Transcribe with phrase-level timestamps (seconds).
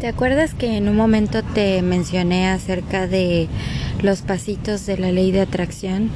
[0.00, 3.48] ¿Te acuerdas que en un momento te mencioné acerca de
[4.00, 6.08] los pasitos de la ley de atracción?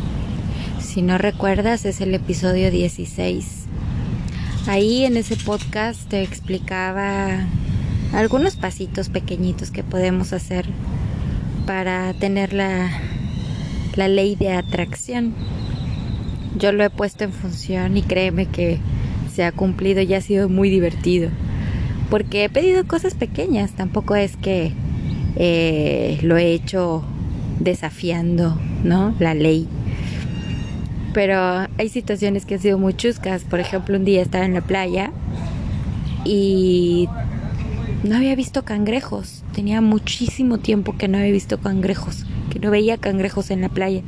[0.81, 3.67] Si no recuerdas, es el episodio 16.
[4.69, 7.47] Ahí en ese podcast te explicaba
[8.15, 10.65] algunos pasitos pequeñitos que podemos hacer
[11.67, 12.91] para tener la,
[13.97, 15.35] la ley de atracción.
[16.57, 18.79] Yo lo he puesto en función y créeme que
[19.31, 21.29] se ha cumplido y ha sido muy divertido
[22.11, 24.73] porque he pedido cosas pequeñas, tampoco es que
[25.37, 27.05] eh, lo he hecho
[27.61, 29.15] desafiando, ¿no?
[29.19, 29.69] La ley.
[31.13, 31.39] Pero
[31.79, 33.45] hay situaciones que han sido muy chuscas.
[33.45, 35.13] Por ejemplo, un día estaba en la playa
[36.25, 37.09] y
[38.03, 39.45] no había visto cangrejos.
[39.55, 44.03] Tenía muchísimo tiempo que no había visto cangrejos, que no veía cangrejos en la playa.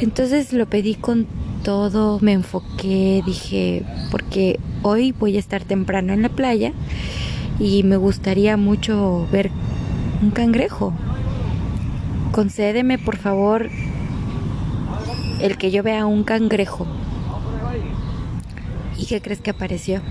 [0.00, 1.26] Entonces lo pedí con
[1.64, 6.72] todo, me enfoqué, dije, porque hoy voy a estar temprano en la playa
[7.58, 9.50] y me gustaría mucho ver
[10.22, 10.92] un cangrejo.
[12.32, 13.70] Concédeme, por favor,
[15.40, 16.86] el que yo vea un cangrejo.
[18.98, 20.02] ¿Y qué crees que apareció?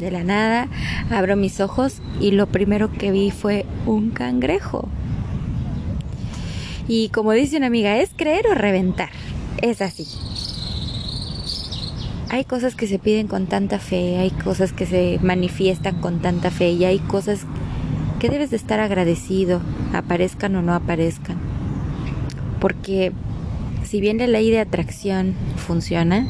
[0.00, 0.66] De la nada,
[1.10, 4.88] abro mis ojos y lo primero que vi fue un cangrejo.
[6.88, 9.10] Y como dice una amiga, es creer o reventar.
[9.60, 10.06] Es así.
[12.28, 16.50] Hay cosas que se piden con tanta fe, hay cosas que se manifiestan con tanta
[16.50, 17.46] fe y hay cosas
[18.18, 19.60] que debes de estar agradecido,
[19.92, 21.36] aparezcan o no aparezcan.
[22.60, 23.12] Porque
[23.84, 26.26] si bien la ley de atracción funciona,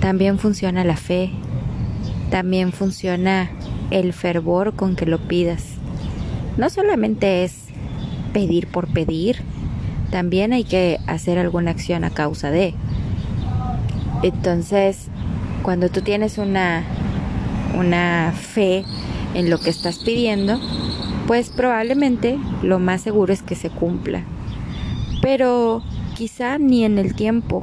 [0.00, 1.30] también funciona la fe,
[2.30, 3.50] también funciona
[3.90, 5.64] el fervor con que lo pidas.
[6.58, 7.59] No solamente es
[8.32, 9.42] pedir por pedir,
[10.10, 12.74] también hay que hacer alguna acción a causa de.
[14.22, 15.08] Entonces,
[15.62, 16.84] cuando tú tienes una,
[17.78, 18.84] una fe
[19.34, 20.60] en lo que estás pidiendo,
[21.26, 24.24] pues probablemente lo más seguro es que se cumpla.
[25.22, 25.82] Pero
[26.16, 27.62] quizá ni en el tiempo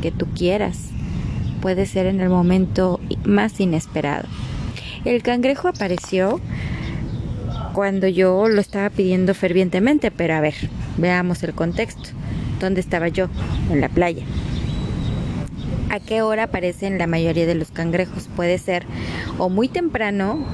[0.00, 0.90] que tú quieras.
[1.60, 4.26] Puede ser en el momento más inesperado.
[5.04, 6.40] El cangrejo apareció
[7.72, 10.54] cuando yo lo estaba pidiendo fervientemente, pero a ver,
[10.96, 12.10] veamos el contexto.
[12.60, 13.28] ¿Dónde estaba yo?
[13.70, 14.24] En la playa.
[15.90, 18.28] ¿A qué hora aparecen la mayoría de los cangrejos?
[18.36, 18.84] Puede ser
[19.38, 20.44] o muy temprano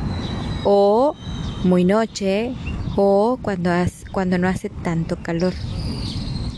[0.65, 1.15] o
[1.65, 2.53] muy noche
[2.97, 3.71] o cuando,
[4.13, 5.53] cuando no hace tanto calor.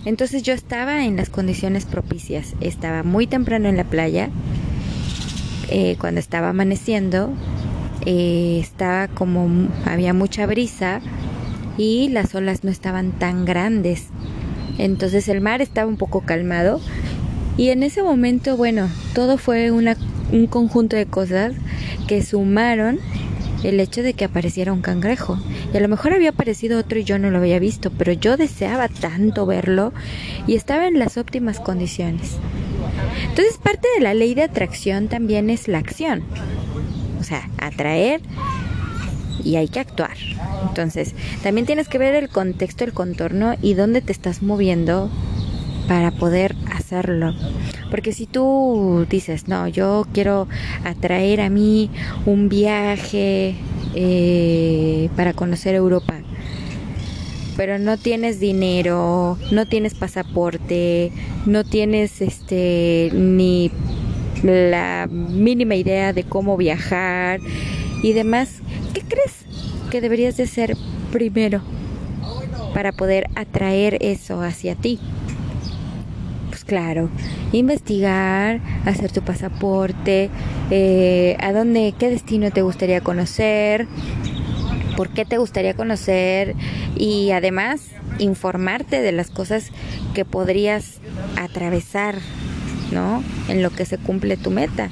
[0.04, 2.54] Entonces yo estaba en las condiciones propicias.
[2.60, 4.30] Estaba muy temprano en la playa,
[5.70, 7.30] eh, cuando estaba amaneciendo,
[8.10, 11.02] eh, estaba como había mucha brisa
[11.76, 14.06] y las olas no estaban tan grandes.
[14.78, 16.80] Entonces el mar estaba un poco calmado
[17.58, 19.98] y en ese momento, bueno, todo fue una,
[20.32, 21.52] un conjunto de cosas
[22.06, 22.98] que sumaron
[23.62, 25.38] el hecho de que apareciera un cangrejo.
[25.74, 28.38] Y a lo mejor había aparecido otro y yo no lo había visto, pero yo
[28.38, 29.92] deseaba tanto verlo
[30.46, 32.38] y estaba en las óptimas condiciones.
[33.28, 36.22] Entonces parte de la ley de atracción también es la acción
[37.28, 38.20] sea, atraer
[39.44, 40.16] y hay que actuar.
[40.68, 45.10] Entonces, también tienes que ver el contexto, el contorno y dónde te estás moviendo
[45.88, 47.34] para poder hacerlo.
[47.90, 50.46] Porque si tú dices, no, yo quiero
[50.84, 51.90] atraer a mí
[52.26, 53.54] un viaje
[53.94, 56.14] eh, para conocer Europa,
[57.56, 61.10] pero no tienes dinero, no tienes pasaporte,
[61.46, 63.72] no tienes este ni
[64.42, 67.40] la mínima idea de cómo viajar
[68.02, 68.60] y demás,
[68.94, 69.44] ¿qué crees
[69.90, 70.76] que deberías de hacer
[71.12, 71.60] primero
[72.74, 75.00] para poder atraer eso hacia ti?
[76.50, 77.08] Pues claro,
[77.52, 80.30] investigar, hacer tu pasaporte,
[80.70, 83.86] eh, a dónde, qué destino te gustaría conocer,
[84.96, 86.54] por qué te gustaría conocer
[86.96, 87.82] y además
[88.18, 89.70] informarte de las cosas
[90.14, 91.00] que podrías
[91.36, 92.16] atravesar
[92.92, 93.22] ¿no?
[93.48, 94.90] En lo que se cumple tu meta.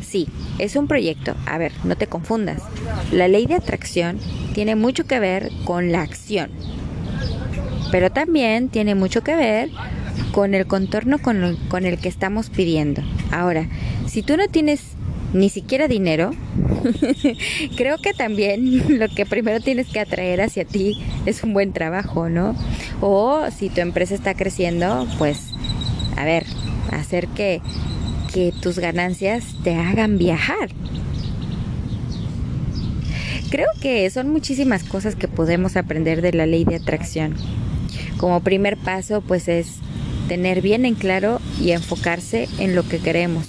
[0.00, 1.34] Sí, es un proyecto.
[1.46, 2.62] A ver, no te confundas.
[3.10, 4.18] La ley de atracción
[4.54, 6.50] tiene mucho que ver con la acción,
[7.90, 9.70] pero también tiene mucho que ver
[10.32, 13.02] con el contorno con, el que estamos pidiendo.
[13.30, 13.68] Ahora,
[14.06, 14.82] si tú no tienes
[15.32, 16.32] ni siquiera dinero,
[17.76, 22.28] creo que también lo que primero tienes que atraer hacia ti es un buen trabajo,
[22.28, 22.56] ¿no?
[23.00, 25.53] O si tu empresa está creciendo, pues
[26.16, 26.44] a ver,
[26.90, 27.60] hacer que,
[28.32, 30.70] que tus ganancias te hagan viajar.
[33.50, 37.34] Creo que son muchísimas cosas que podemos aprender de la ley de atracción.
[38.18, 39.76] Como primer paso, pues es
[40.28, 43.46] tener bien en claro y enfocarse en lo que queremos.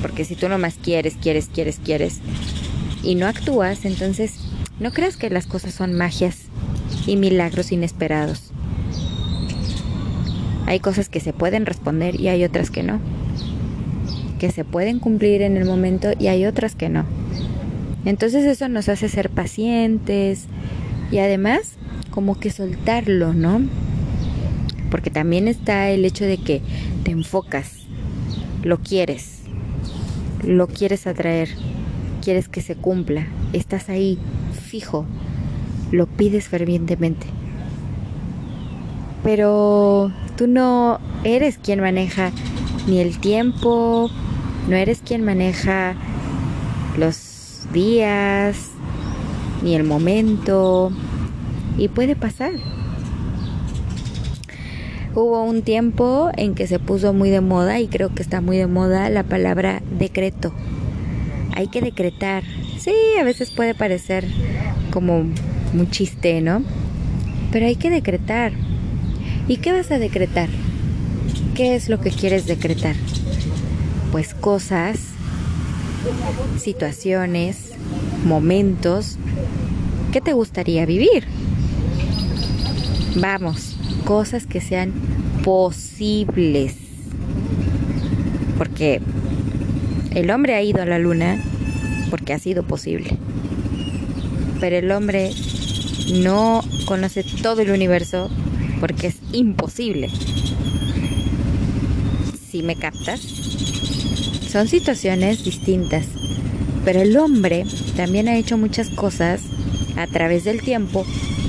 [0.00, 2.20] Porque si tú nomás quieres, quieres, quieres, quieres
[3.02, 4.34] y no actúas, entonces
[4.78, 6.36] no creas que las cosas son magias
[7.06, 8.53] y milagros inesperados.
[10.66, 13.00] Hay cosas que se pueden responder y hay otras que no.
[14.38, 17.04] Que se pueden cumplir en el momento y hay otras que no.
[18.04, 20.46] Entonces eso nos hace ser pacientes
[21.10, 21.76] y además
[22.10, 23.62] como que soltarlo, ¿no?
[24.90, 26.62] Porque también está el hecho de que
[27.02, 27.86] te enfocas,
[28.62, 29.40] lo quieres,
[30.44, 31.48] lo quieres atraer,
[32.22, 34.18] quieres que se cumpla, estás ahí,
[34.66, 35.06] fijo,
[35.90, 37.26] lo pides fervientemente.
[39.24, 42.30] Pero tú no eres quien maneja
[42.86, 44.10] ni el tiempo,
[44.68, 45.96] no eres quien maneja
[46.98, 48.70] los días,
[49.62, 50.92] ni el momento,
[51.78, 52.52] y puede pasar.
[55.14, 58.56] Hubo un tiempo en que se puso muy de moda y creo que está muy
[58.56, 60.52] de moda la palabra decreto.
[61.54, 62.42] Hay que decretar.
[62.78, 64.26] Sí, a veces puede parecer
[64.90, 66.62] como un chiste, ¿no?
[67.52, 68.52] Pero hay que decretar.
[69.46, 70.48] ¿Y qué vas a decretar?
[71.54, 72.96] ¿Qué es lo que quieres decretar?
[74.10, 74.98] Pues cosas,
[76.58, 77.72] situaciones,
[78.24, 79.18] momentos
[80.12, 81.26] que te gustaría vivir.
[83.16, 83.76] Vamos,
[84.06, 84.92] cosas que sean
[85.44, 86.76] posibles.
[88.56, 89.02] Porque
[90.12, 91.38] el hombre ha ido a la luna
[92.08, 93.18] porque ha sido posible.
[94.58, 95.32] Pero el hombre
[96.14, 98.30] no conoce todo el universo
[98.84, 100.10] porque es imposible.
[102.50, 103.18] Si me captas,
[104.46, 106.04] son situaciones distintas.
[106.84, 107.64] Pero el hombre
[107.96, 109.40] también ha hecho muchas cosas
[109.96, 111.06] a través del tiempo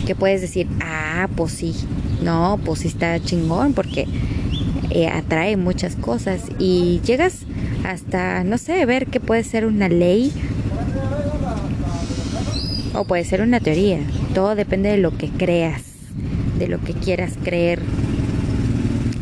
[0.07, 1.75] que puedes decir, ah, pues sí,
[2.23, 4.07] no, pues sí está chingón porque
[4.89, 7.39] eh, atrae muchas cosas y llegas
[7.83, 10.31] hasta, no sé, ver que puede ser una ley
[12.93, 13.99] o puede ser una teoría.
[14.33, 15.94] Todo depende de lo que creas,
[16.57, 17.79] de lo que quieras creer.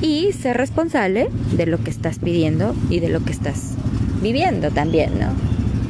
[0.02, 3.76] Y ser responsable de lo que estás pidiendo y de lo que estás
[4.22, 5.34] viviendo también, ¿no?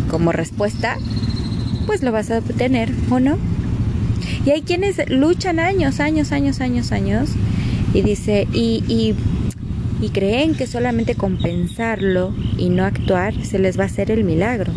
[0.10, 0.98] Como respuesta,
[1.88, 3.38] pues lo vas a obtener o no.
[4.46, 7.30] Y hay quienes luchan años, años, años, años, años.
[7.94, 9.16] Y dice, y, y,
[10.04, 14.72] y creen que solamente compensarlo y no actuar se les va a hacer el milagro.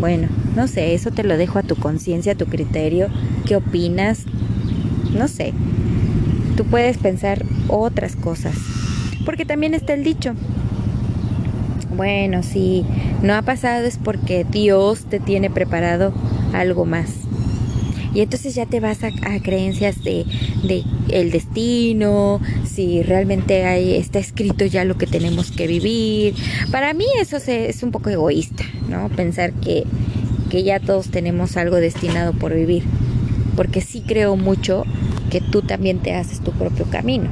[0.00, 3.08] Bueno, no sé, eso te lo dejo a tu conciencia, a tu criterio.
[3.46, 4.24] ¿Qué opinas?
[5.16, 5.52] No sé.
[6.56, 8.54] Tú puedes pensar otras cosas.
[9.24, 10.34] Porque también está el dicho.
[11.96, 12.84] Bueno, si
[13.22, 16.12] no ha pasado es porque Dios te tiene preparado
[16.52, 17.10] algo más.
[18.14, 19.10] Y entonces ya te vas a,
[19.42, 20.24] creencias de,
[21.10, 26.34] el destino, si realmente hay, está escrito ya lo que tenemos que vivir.
[26.70, 29.10] Para mí eso es un poco egoísta, ¿no?
[29.10, 29.84] Pensar que,
[30.48, 32.84] que ya todos tenemos algo destinado por vivir.
[33.54, 34.84] Porque sí creo mucho
[35.40, 37.28] tú también te haces tu propio camino.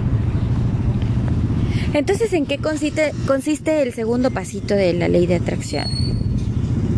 [1.93, 5.87] Entonces, ¿en qué consiste, consiste el segundo pasito de la ley de atracción?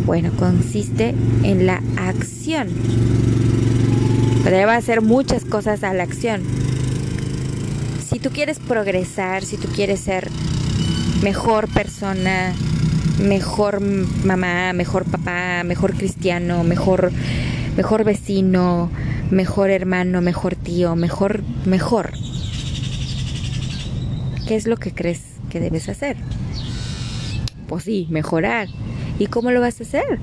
[0.05, 1.13] Bueno, consiste
[1.43, 2.69] en la acción
[4.51, 6.41] debe hacer muchas cosas a la acción.
[8.07, 10.29] Si tú quieres progresar, si tú quieres ser
[11.21, 12.53] mejor persona,
[13.19, 17.11] mejor mamá, mejor papá, mejor cristiano, mejor,
[17.75, 18.89] mejor vecino,
[19.31, 22.11] mejor hermano, mejor tío, mejor, mejor.
[24.47, 26.17] ¿Qué es lo que crees que debes hacer?
[27.67, 28.67] Pues sí, mejorar.
[29.19, 30.19] ¿Y cómo lo vas a hacer?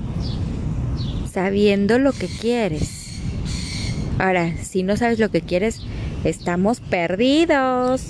[1.31, 3.05] Sabiendo lo que quieres
[4.17, 5.81] Ahora, si no sabes lo que quieres,
[6.23, 8.03] estamos perdidos.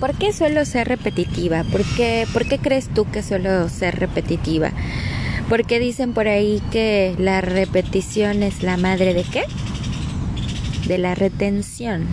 [0.00, 1.64] ¿Por qué suelo ser repetitiva?
[1.64, 4.72] ¿Por qué, ¿Por qué crees tú que suelo ser repetitiva?
[5.50, 9.42] Porque dicen por ahí que la repetición es la madre de qué?
[10.86, 12.06] De la retención.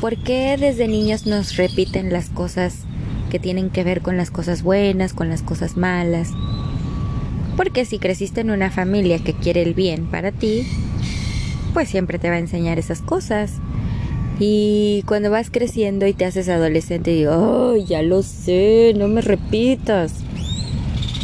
[0.00, 2.84] ¿Por qué desde niños nos repiten las cosas
[3.30, 6.30] que tienen que ver con las cosas buenas, con las cosas malas?
[7.56, 10.68] Porque si creciste en una familia que quiere el bien para ti,
[11.74, 13.54] pues siempre te va a enseñar esas cosas.
[14.38, 19.20] Y cuando vas creciendo y te haces adolescente, digo, oh, ya lo sé, no me
[19.20, 20.14] repitas.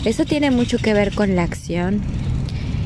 [0.04, 2.00] Eso tiene mucho que ver con la acción.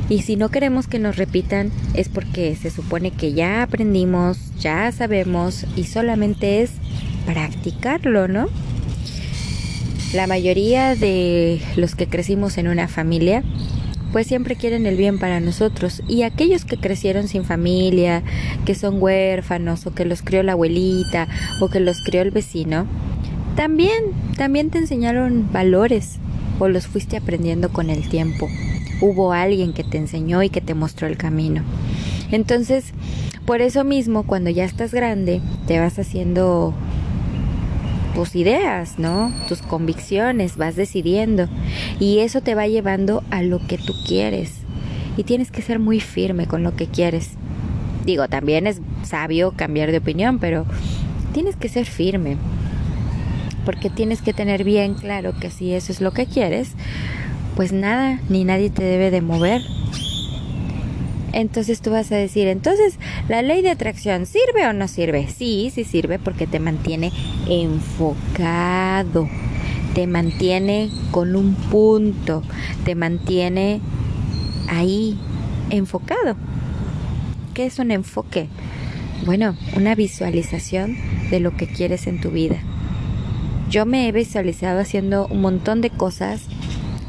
[0.08, 4.90] Y si no queremos que nos repitan, es porque se supone que ya aprendimos, ya
[4.92, 6.70] sabemos y solamente es
[7.26, 8.48] practicarlo, ¿no?
[10.14, 13.42] La mayoría de los que crecimos en una familia
[14.12, 16.02] pues siempre quieren el bien para nosotros.
[16.08, 18.22] Y aquellos que crecieron sin familia,
[18.64, 21.28] que son huérfanos o que los crió la abuelita
[21.60, 22.86] o que los crió el vecino,
[23.56, 24.04] también,
[24.36, 26.18] también te enseñaron valores
[26.58, 28.48] o los fuiste aprendiendo con el tiempo.
[29.00, 31.62] Hubo alguien que te enseñó y que te mostró el camino.
[32.30, 32.92] Entonces,
[33.46, 36.74] por eso mismo, cuando ya estás grande, te vas haciendo
[38.14, 39.32] tus ideas, ¿no?
[39.48, 41.48] Tus convicciones, vas decidiendo.
[42.00, 44.54] Y eso te va llevando a lo que tú quieres.
[45.16, 47.30] Y tienes que ser muy firme con lo que quieres.
[48.04, 50.66] Digo, también es sabio cambiar de opinión, pero
[51.32, 52.36] tienes que ser firme.
[53.68, 56.70] Porque tienes que tener bien claro que si eso es lo que quieres,
[57.54, 59.60] pues nada ni nadie te debe de mover.
[61.34, 62.98] Entonces tú vas a decir, entonces,
[63.28, 65.28] ¿la ley de atracción sirve o no sirve?
[65.28, 67.12] Sí, sí sirve porque te mantiene
[67.46, 69.28] enfocado,
[69.94, 72.42] te mantiene con un punto,
[72.86, 73.82] te mantiene
[74.70, 75.18] ahí
[75.68, 76.36] enfocado.
[77.52, 78.48] ¿Qué es un enfoque?
[79.26, 80.96] Bueno, una visualización
[81.28, 82.62] de lo que quieres en tu vida.
[83.68, 86.46] Yo me he visualizado haciendo un montón de cosas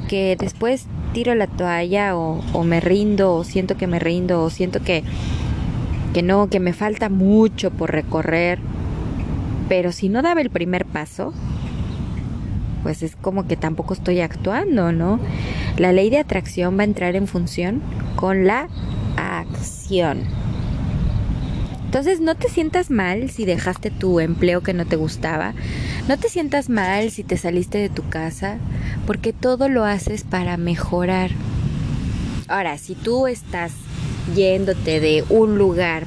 [0.09, 4.81] que después tiro la toalla o, me rindo o siento que me rindo o siento
[4.81, 5.03] que,
[6.13, 8.59] que no, que me falta mucho por recorrer.
[9.69, 11.33] Pero si no daba el primer paso,
[12.83, 15.19] pues es como que tampoco estoy actuando, ¿no?
[15.77, 17.81] La ley de atracción va a entrar en función
[18.17, 18.67] con la
[19.15, 20.23] acción.
[21.89, 25.55] Entonces no te sientas mal si dejaste tu empleo que no te gustaba,
[26.07, 28.59] no te sientas mal si te saliste de tu casa,
[29.07, 31.31] porque todo lo haces para mejorar.
[32.47, 33.71] Ahora, si tú estás
[34.35, 36.03] yéndote de un lugar,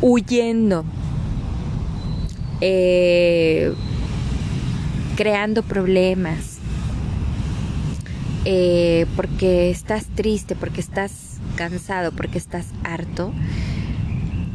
[0.00, 0.84] huyendo,
[2.60, 3.72] eh,
[5.14, 6.58] creando problemas,
[8.44, 13.32] eh, porque estás triste, porque estás cansado, porque estás harto,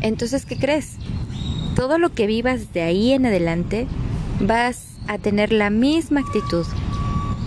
[0.03, 0.97] entonces, ¿qué crees?
[1.75, 3.87] Todo lo que vivas de ahí en adelante
[4.39, 6.65] vas a tener la misma actitud.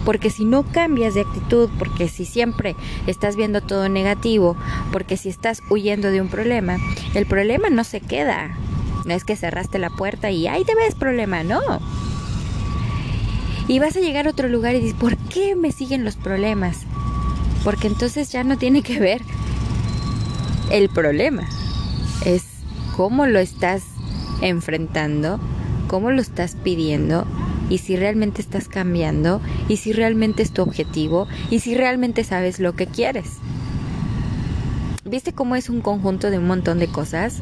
[0.04, 2.74] Porque si no cambias de actitud, porque si siempre
[3.06, 4.56] estás viendo todo negativo,
[4.90, 6.78] porque si estás huyendo de un problema,
[7.14, 8.56] el problema no se queda.
[9.04, 11.60] No es que cerraste la puerta y ahí te ves problema, no.
[13.68, 16.78] Y vas a llegar a otro lugar y dices, ¿por qué me siguen los problemas?
[17.64, 19.22] Porque entonces ya no tiene que ver
[20.70, 21.48] el problema,
[22.24, 22.44] es
[22.96, 23.82] cómo lo estás
[24.42, 25.40] enfrentando,
[25.88, 27.26] cómo lo estás pidiendo
[27.68, 32.60] y si realmente estás cambiando y si realmente es tu objetivo y si realmente sabes
[32.60, 33.38] lo que quieres.
[35.04, 37.40] ¿Viste cómo es un conjunto de un montón de cosas?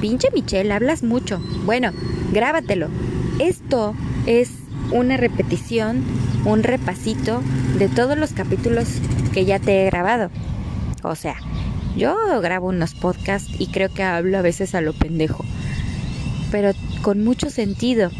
[0.00, 1.40] Pinche Michelle, hablas mucho.
[1.64, 1.90] Bueno,
[2.32, 2.88] grábatelo.
[3.40, 3.94] Esto
[4.26, 4.50] es
[4.92, 6.04] una repetición,
[6.44, 7.42] un repasito
[7.78, 8.86] de todos los capítulos
[9.32, 10.30] que ya te he grabado.
[11.02, 11.36] O sea,
[11.98, 15.44] yo grabo unos podcasts y creo que hablo a veces a lo pendejo,
[16.50, 16.70] pero
[17.02, 18.10] con mucho sentido,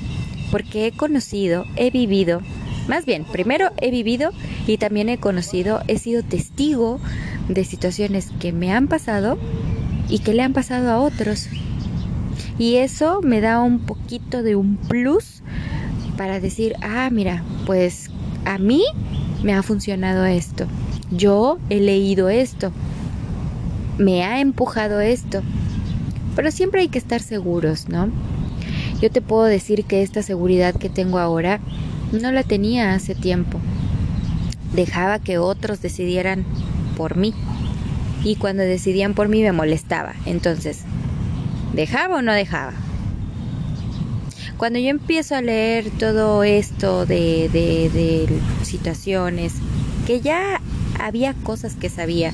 [0.50, 2.42] porque he conocido, he vivido,
[2.88, 4.30] más bien, primero he vivido
[4.66, 7.00] y también he conocido, he sido testigo
[7.48, 9.38] de situaciones que me han pasado
[10.08, 11.48] y que le han pasado a otros.
[12.58, 15.42] Y eso me da un poquito de un plus
[16.16, 18.10] para decir, ah, mira, pues
[18.44, 18.82] a mí
[19.44, 20.66] me ha funcionado esto.
[21.10, 22.72] Yo he leído esto
[23.98, 25.42] me ha empujado esto.
[26.36, 28.10] Pero siempre hay que estar seguros, ¿no?
[29.00, 31.60] Yo te puedo decir que esta seguridad que tengo ahora
[32.12, 33.60] no la tenía hace tiempo.
[34.74, 36.44] Dejaba que otros decidieran
[36.96, 37.34] por mí.
[38.24, 40.14] Y cuando decidían por mí me molestaba.
[40.26, 40.82] Entonces,
[41.74, 42.72] ¿dejaba o no dejaba?
[44.56, 48.28] Cuando yo empiezo a leer todo esto de, de, de
[48.64, 49.54] situaciones,
[50.06, 50.60] que ya
[50.98, 52.32] había cosas que sabía,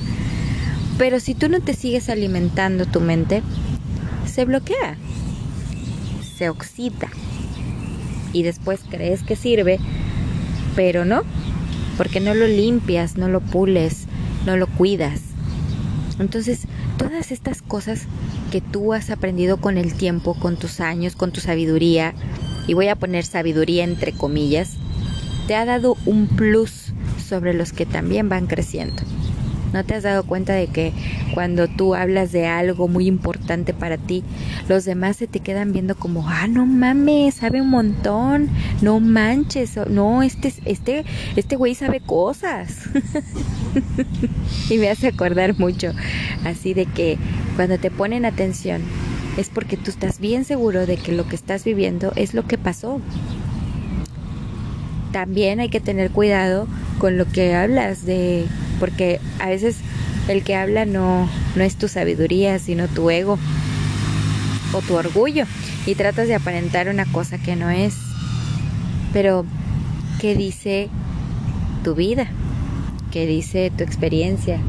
[0.97, 3.43] pero si tú no te sigues alimentando tu mente,
[4.25, 4.97] se bloquea,
[6.37, 7.09] se oxida.
[8.33, 9.79] Y después crees que sirve,
[10.75, 11.23] pero no,
[11.97, 14.07] porque no lo limpias, no lo pules,
[14.45, 15.21] no lo cuidas.
[16.19, 18.03] Entonces, todas estas cosas
[18.51, 22.13] que tú has aprendido con el tiempo, con tus años, con tu sabiduría,
[22.67, 24.73] y voy a poner sabiduría entre comillas,
[25.47, 26.93] te ha dado un plus
[27.27, 29.03] sobre los que también van creciendo.
[29.75, 30.93] ¿No te has dado cuenta de que
[31.33, 34.23] cuando tú hablas de algo muy importante para ti,
[34.69, 38.47] los demás se te quedan viendo como, ah, no mames, sabe un montón,
[38.81, 41.03] no manches, no, este, este,
[41.35, 42.83] este güey sabe cosas.
[44.69, 45.91] y me hace acordar mucho,
[46.45, 47.17] así de que
[47.57, 48.81] cuando te ponen atención,
[49.35, 52.57] es porque tú estás bien seguro de que lo que estás viviendo es lo que
[52.57, 53.01] pasó.
[55.11, 56.65] También hay que tener cuidado
[56.97, 58.45] con lo que hablas de
[58.79, 59.77] porque a veces
[60.27, 63.37] el que habla no, no es tu sabiduría, sino tu ego
[64.73, 65.45] o tu orgullo
[65.85, 67.95] y tratas de aparentar una cosa que no es.
[69.13, 69.45] Pero,
[70.19, 70.89] ¿qué dice
[71.83, 72.27] tu vida?
[73.11, 74.59] ¿Qué dice tu experiencia?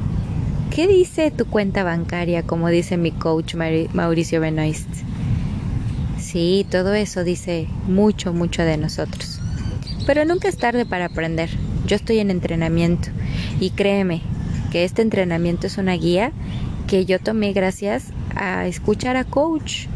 [0.75, 4.89] ¿Qué dice tu cuenta bancaria, como dice mi coach Mauricio Benoist?
[6.19, 9.41] Sí, todo eso dice mucho, mucho de nosotros.
[10.07, 11.51] Pero nunca es tarde para aprender.
[11.87, 13.09] Yo estoy en entrenamiento
[13.61, 14.23] y créeme
[14.71, 16.33] que este entrenamiento es una guía
[16.87, 19.87] que yo tomé gracias a escuchar a coach,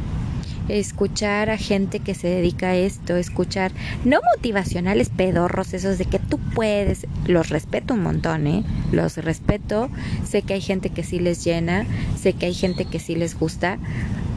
[0.68, 3.72] escuchar a gente que se dedica a esto, escuchar
[4.04, 8.64] no motivacionales pedorros, esos de que tú puedes, los respeto un montón, ¿eh?
[8.92, 9.90] Los respeto,
[10.24, 11.86] sé que hay gente que sí les llena,
[12.16, 13.78] sé que hay gente que sí les gusta,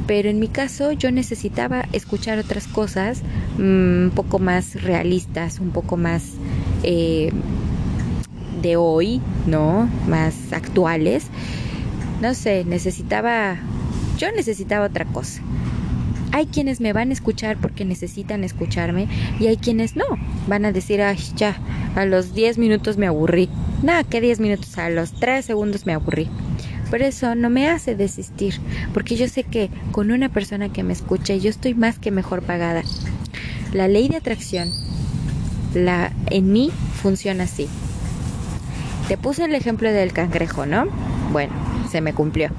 [0.08, 3.22] pero en mi caso yo necesitaba escuchar otras cosas
[3.58, 3.62] mm,
[4.06, 6.24] un poco más realistas, un poco más
[6.84, 7.32] eh,
[8.64, 9.88] de hoy, ¿no?
[10.08, 11.28] Más actuales.
[12.22, 13.58] No sé, necesitaba,
[14.18, 15.42] yo necesitaba otra cosa.
[16.32, 19.08] Hay quienes me van a escuchar porque necesitan escucharme
[19.40, 20.06] y hay quienes no.
[20.48, 21.58] Van a decir, ay, ya,
[21.96, 23.50] a los 10 minutos me aburrí.
[23.84, 26.28] Nada, que 10 minutos, a los 3 segundos me aburrí.
[26.90, 28.56] Por eso no me hace desistir,
[28.94, 32.42] porque yo sé que con una persona que me escuche yo estoy más que mejor
[32.42, 32.84] pagada.
[33.74, 34.72] La ley de atracción
[35.74, 37.68] la, en mí funciona así.
[39.08, 40.86] Te puse el ejemplo del cangrejo, ¿no?
[41.32, 41.54] Bueno,
[41.92, 42.50] se me cumplió.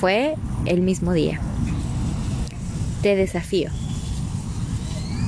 [0.00, 0.34] Fue
[0.64, 1.40] el mismo día.
[3.02, 3.70] Te desafío.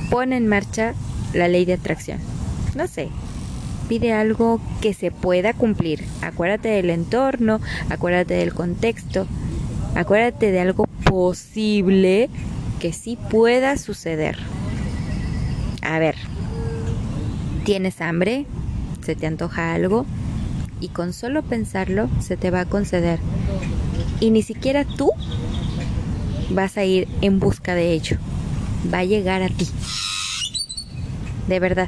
[0.09, 0.93] Pon en marcha
[1.33, 2.19] la ley de atracción.
[2.75, 3.09] No sé,
[3.87, 6.03] pide algo que se pueda cumplir.
[6.21, 9.27] Acuérdate del entorno, acuérdate del contexto,
[9.95, 12.29] acuérdate de algo posible
[12.79, 14.37] que sí pueda suceder.
[15.81, 16.15] A ver,
[17.65, 18.45] ¿tienes hambre?
[19.05, 20.05] ¿Se te antoja algo?
[20.79, 23.19] Y con solo pensarlo se te va a conceder.
[24.19, 25.11] Y ni siquiera tú
[26.49, 28.17] vas a ir en busca de ello.
[28.93, 29.67] Va a llegar a ti.
[31.47, 31.87] De verdad,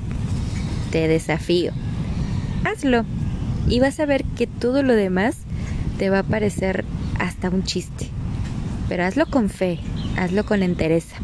[0.92, 1.72] te desafío
[2.66, 3.06] hazlo
[3.68, 5.38] y vas a ver que todo lo demás
[5.98, 6.84] te va a parecer
[7.20, 8.10] hasta un chiste.
[8.90, 9.80] Pero hazlo con fe,
[10.18, 11.16] hazlo con entereza.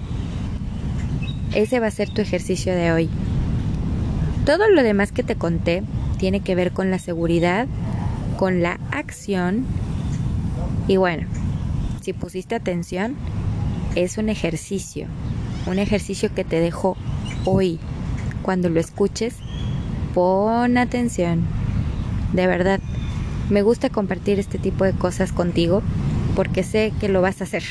[1.53, 3.09] Ese va a ser tu ejercicio de hoy.
[4.51, 5.81] Todo lo demás que te conté
[6.17, 7.67] tiene que ver con la seguridad,
[8.35, 9.65] con la acción
[10.89, 11.25] y bueno,
[12.01, 13.15] si pusiste atención,
[13.95, 15.07] es un ejercicio,
[15.67, 16.97] un ejercicio que te dejo
[17.45, 17.79] hoy.
[18.41, 19.35] Cuando lo escuches,
[20.13, 21.45] pon atención.
[22.33, 22.81] De verdad,
[23.49, 25.81] me gusta compartir este tipo de cosas contigo
[26.35, 27.63] porque sé que lo vas a hacer.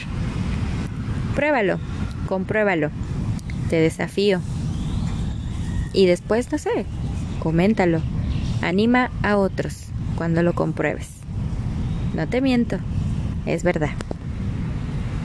[1.34, 1.78] Pruébalo,
[2.26, 2.88] compruébalo,
[3.68, 4.40] te desafío.
[5.92, 6.86] Y después, no sé,
[7.40, 8.00] coméntalo.
[8.62, 11.08] Anima a otros cuando lo compruebes.
[12.14, 12.78] No te miento,
[13.46, 13.90] es verdad.